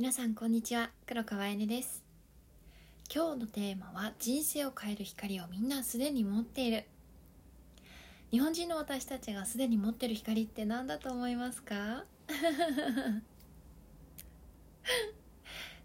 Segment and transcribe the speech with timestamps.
[0.00, 0.88] 皆さんこんにちは。
[1.06, 2.02] 黒川えねです。
[3.14, 6.84] 今日のテーマは人生を変える光をみんなすでに持っている。
[8.30, 12.06] 日本人の私たちがすでに持ってる光って何だと思いますか？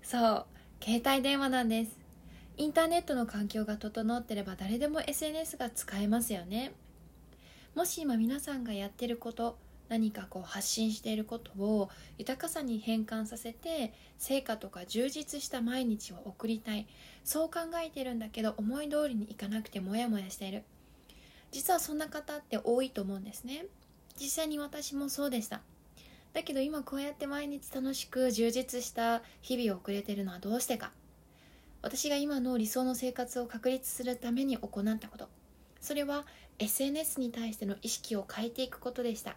[0.02, 0.46] そう
[0.82, 2.00] 携帯電話なんです。
[2.56, 6.72] インターネットの環境が整ってれば誰でも SNS が使えますよね。
[7.76, 9.58] もし今皆さんがやってること
[9.90, 16.88] 何かこう発信していることを豊かさに変換させて成果とか充実した毎日を送りたい。
[17.24, 20.64] そう考えてるんだけど思い通りにいかなくてモヤモヤしている。
[21.52, 23.66] 実はそんな方って多いと思うんですね。
[24.20, 25.62] 実際に私もそうでした。
[26.34, 30.92] だけど今こうやって毎日楽しく充実した日々を送れてるのはどうしてか。
[31.82, 35.30] 私が今の理想の生活を確立するために行ったこと。
[35.80, 36.26] それは
[36.58, 39.36] SNS に対しての意識を変えていくことでした。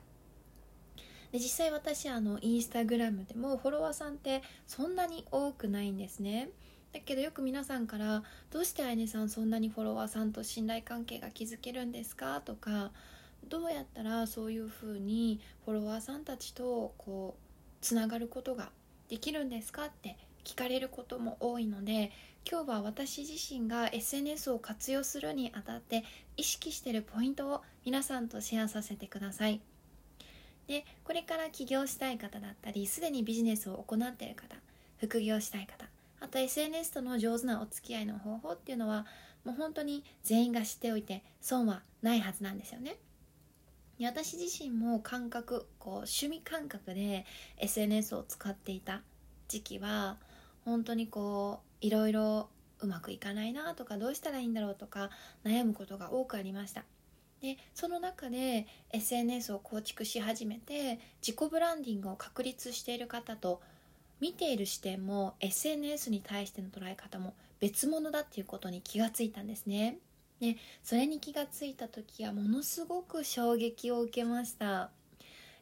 [1.33, 6.51] で実際私あのインスタグラムでもフォロワーさんってそんなに多くないんですね
[6.93, 12.93] だけどよく皆さんから「どうしてあやねさんそんなにフォロワーさんと信頼関係が築けるんですか?」とか
[13.49, 17.43] 「どうやったらそういうふうにフォロワーさんたちとこう
[17.81, 18.73] つながることが
[19.09, 22.11] できるんですか?」って聞かれることも多いので
[22.51, 26.05] 今日は私自身が SNS を活用するにあたって
[26.39, 29.61] 意識してるポイントを皆さんとシェアさせてください。
[30.69, 34.55] でこれから起業したい方だったりすでにビジネスを行っている方
[34.99, 35.87] 副業したい方
[36.21, 39.07] あと SNS との上手なお付き合いの方法っていうのは
[39.45, 42.97] もう本当に全員が知っておいて損はないはずなんですよね。
[44.01, 49.03] 私自身も感覚こう趣味感覚で SNS を使っていた
[49.49, 50.19] 時期は
[50.65, 52.49] 本当にこういろいろ
[52.81, 55.11] うまくいかないなとかどうしたらいいんだろうとか
[55.45, 56.85] 悩むことが多くありました
[57.41, 63.61] でその中で SNS を構築し始めて自己ブランディングを確立している方と
[64.21, 69.99] 見ている視点も SNS に対しての捉え方も別物だっていうことに気がついたんですね。
[70.41, 74.91] でそれに気がついた時はものすごく衝撃を受けました。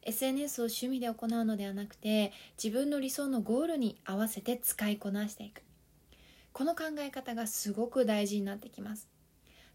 [0.02, 2.32] SNS を趣味で行うのではなくて
[2.62, 5.62] 自分の理想のゴールに合わせて使いこなしていく。
[6.52, 9.15] この考え方がすごく大事になってきます。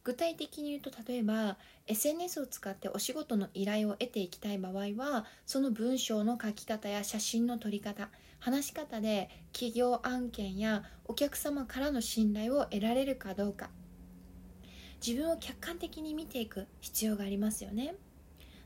[0.04, 1.58] 具体的に言うと例えば
[1.88, 8.10] SNS を使ってお仕事の依頼を得ていきたい場合はその文章の書き方や写真の撮り方
[8.40, 13.70] 話し方で企業案件やお客様からの信頼を得られるかどうか。
[15.06, 17.96] 自分を客観的に見ていく必要がありますよね。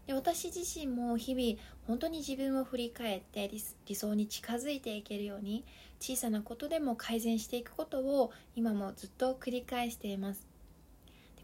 [0.08, 3.50] で私自身も日々本当に自分を振り返って
[3.86, 5.66] 理想に近づいていけるように
[6.00, 10.55] 小さなことでも改善していくことを今もずっと繰り返しています。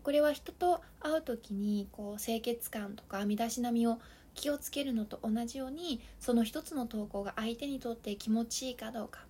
[0.04, 4.00] これは人と会う時にこう清潔感とか身だしなみを
[4.34, 9.22] 気をつけるのと同じようにその一つの投稿が相手にとって気持ちいいかどうか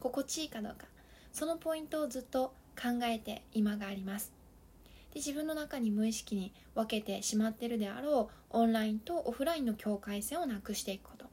[0.00, 0.86] 心地いいかどうか
[1.32, 4.32] そのポイントをずっと考えて今があります。
[5.12, 11.26] で自分の中に無意識に分けてしまってるであろうオンラインとオフラインの境界線をなくしていくこと。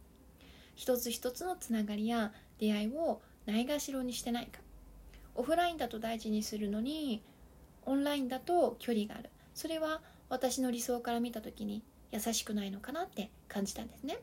[0.75, 4.59] 一つ一つのつながりや出会いをないがしろにしてないか。
[5.36, 7.24] オフラインだと大事にするのに
[7.88, 9.31] オンラインだと距離がある。
[9.56, 14.20] それは私の理想から見た時に優しくないのかなって感じたんですね。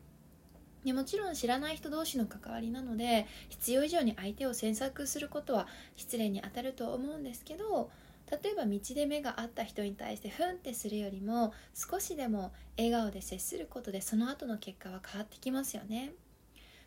[0.84, 5.66] でもちろん知らない人同士の関わりなので必要以上に相手を詮索することは
[5.96, 7.90] 失礼に当たると思うんですけど
[8.30, 16.12] 例えば道で目が合った人に対してふんってするよりも少しでも笑顔で接することでその後の結果は変わってきますよね。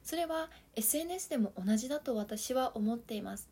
[0.03, 3.49] それは SNS でも同じだと私は思っています。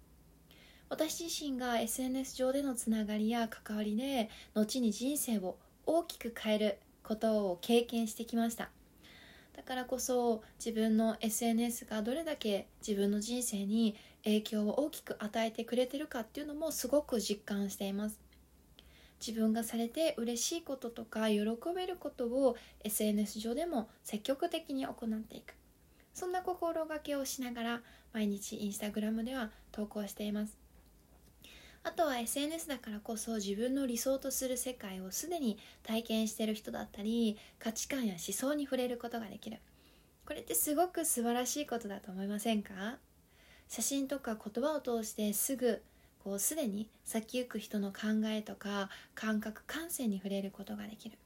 [0.90, 8.70] 私自身が SNS 上でのつながりや関わりで後に人生を大きく変えることを経験してきました。
[9.56, 18.20] だからこそ自分の SNS がどれだけ自分の人生に影響を大きく与えてくれてるかっていうのもすごく実感しています。
[19.26, 21.40] 自分がされて嬉しいこととか喜
[21.76, 25.56] べることを SNS 上でも積極的に行っていく。
[26.14, 27.82] そんな心がけをしながら
[28.14, 30.65] 毎日インスタグラムでは投稿しています。
[31.88, 39.60] あとは SNS だからこそ自分の理想とする世界をすでに体験してる人だったり価値観や思想に触れることができる。
[40.26, 42.98] これってすごく素晴らしいことだと思いませんか？
[43.70, 45.84] 写真とか言葉を通してすぐ
[46.24, 51.20] こうすでに先行く人の考えとか感覚感性に触れることができる。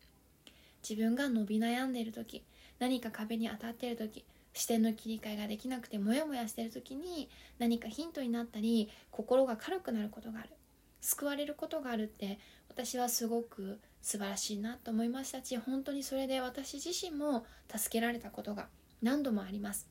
[0.87, 2.43] 自分が伸び悩んでいる時
[2.79, 7.29] 何か壁に当たっている時視点の切り替えができなくてモヤモヤしてる時に
[7.59, 10.49] 何かヒントになったり心が軽くなることがある。
[11.01, 18.67] 救われることがあるって私はすごく素晴らしいなと思いましたし本当にそれで私自身も助けられたことが
[19.01, 19.87] 何度もあります。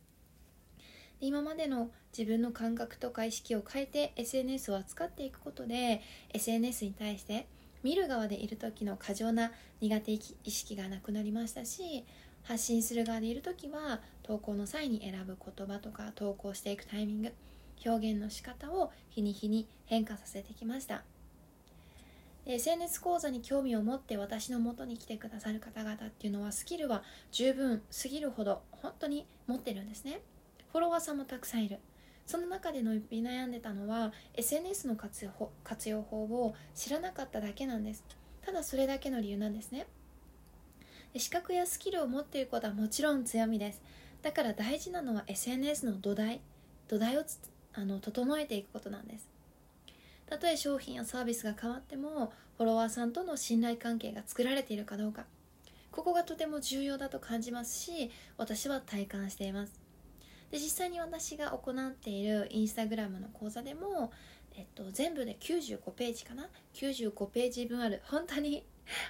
[1.20, 6.00] 今までの自分の感覚とか意識を変えて SNS を扱っていくことで
[6.32, 7.48] SNS に対して
[7.82, 12.04] 見る側でいる時の過剰な苦手意識がなくなりましたし
[12.48, 17.32] 発信する側でいる時は投稿の際に選ぶ言葉とか投稿していくタイミング
[17.84, 21.04] 表現の仕方を日に日に変化させてきました。
[22.46, 30.22] SNS 講座に興味を持って私の元に来てくださる方々っていうのはスキルは十分すぎるほど本当に持ってるんですね。
[30.72, 31.80] フォロワーさんもたくさんいる。
[32.24, 35.26] その中で伸び悩んでたのは SNS の活
[35.90, 38.02] 用法を知らなかっただけなんです。
[38.40, 39.86] ただそれだけの理由なんですね。
[41.16, 43.82] 資格やスキルを持っていることはもちろん強みです。
[44.22, 46.40] だから大事なのは SNS の土台
[46.88, 47.24] 土台を
[47.74, 49.28] あの整えていくことなんです。
[50.26, 55.24] たとえ商品やサービスが変わってもフォロワーさんとの信頼関係が作られているかどうか。
[55.90, 59.80] ここがとても重要だと感じますし私は体感しています。
[60.50, 64.12] で実際に私が行っているインスタグラムの講座でも、
[64.56, 68.00] えっと、全部で95ページかな？95ページ分ある。
[68.04, 68.64] 本当に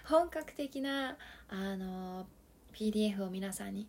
[0.04, 1.16] 本格的な
[1.48, 2.26] あの
[2.74, 3.88] PDF を皆さんに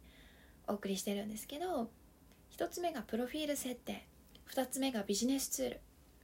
[0.68, 1.90] お送りしてるんですけど
[2.58, 4.08] 1つ目がプロフィール設定
[4.54, 5.80] 2つ目がビジネスツール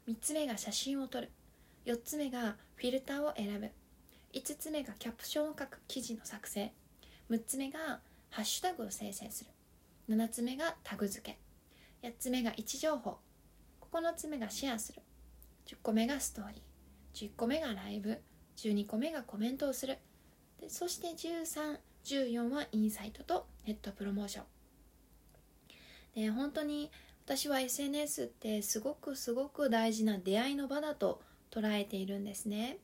[0.07, 1.31] 3つ目が写真を撮る
[1.85, 3.69] 4つ目がフィルターを選ぶ
[4.33, 6.73] 5つ目がキャプションを書く記事の作成
[7.29, 9.51] 6つ目がハッシュタグを生成する
[10.09, 11.37] 7つ目がタグ付
[12.01, 13.17] け8つ目が位置情報
[13.91, 15.01] 9つ目がシェアする
[15.67, 18.21] 10個目がストーリー11個目がライブ
[18.57, 19.97] 12個目がコメントをする。
[20.59, 24.45] でそして1314はインサイトとネットプロモーション。
[26.15, 26.91] で本当に
[27.25, 31.21] 私は SNS ってすごくすごく大事な出会いの場だと
[31.51, 32.77] 捉えているんですね。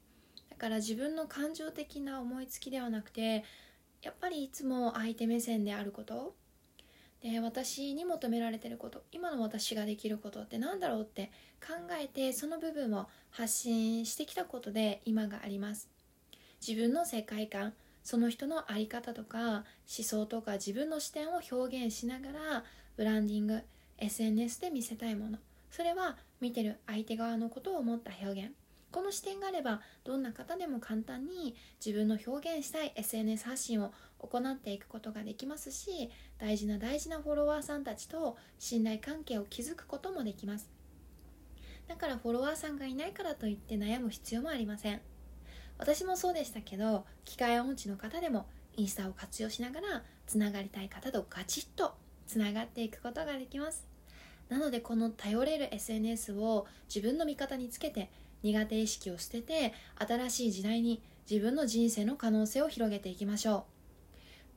[0.50, 3.44] だから自分の感情的な思いつきではなくて
[4.02, 6.36] やっぱりいつも相手目線であること。
[7.22, 11.32] で私に求められてること今の私ができることって何だろうって
[11.66, 15.90] 考えてその部分を発信してきたことで今があります。
[16.66, 17.74] 自分の世界観
[18.04, 19.64] その人の在り方とか思
[20.04, 22.64] 想とか自分の視点を表現しながら
[22.98, 23.62] ブランディング
[24.00, 25.38] SNS で見せたいもの。
[25.70, 28.52] それは見てる相手側のことを思った表現。
[28.92, 40.70] この視点があればどんな方でも簡単に自分の表現したい SNS 発信を行っていくことができますし大事な大事なフォロワーさんたちと信頼関係を築くこともできます。
[41.88, 45.02] だからフォロワーさんがいないからといって悩む必要もありません。
[45.78, 48.48] 私もそうでしたけど機械音痴の方でも
[48.78, 51.94] インスタを活用しながらつながりたい方とガチッと
[52.28, 53.88] つながっていくことができます。
[54.48, 58.12] なのでこの頼れる SNS を自分の味方につけて
[58.44, 63.66] 苦手意識を捨てて新しい時代に自分の人生の可能性を広げていきましょ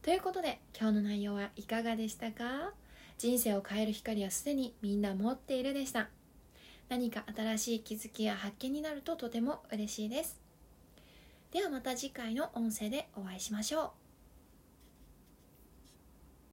[0.02, 0.04] う。
[0.04, 2.72] ということで今日の内容はいかがでしたか？
[3.16, 6.08] 人生を変える光はすでにみんな持っているでした。
[6.88, 10.40] 何か新しい気づきや発見になるととても嬉しいです。
[11.52, 14.03] ではまた次回の音声でお会いしましょう。